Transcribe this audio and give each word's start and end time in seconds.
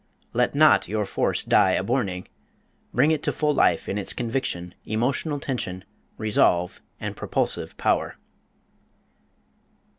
Let 0.33 0.55
not 0.55 0.87
your 0.87 1.05
force 1.05 1.43
"die 1.43 1.73
a 1.73 1.83
borning," 1.83 2.27
bring 2.91 3.11
it 3.11 3.21
to 3.21 3.31
full 3.31 3.53
life 3.53 3.87
in 3.87 3.99
its 3.99 4.13
conviction, 4.13 4.73
emotional 4.83 5.39
tension, 5.39 5.83
resolve, 6.17 6.81
and 6.99 7.15
propulsive 7.15 7.77
power. 7.77 8.15